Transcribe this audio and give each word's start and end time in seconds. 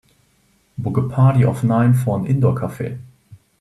book 0.79 0.97
a 0.97 1.07
party 1.07 1.43
of 1.43 1.63
nine 1.63 1.93
for 1.93 2.17
an 2.17 2.25
indoor 2.25 2.57
cafe 2.59 2.97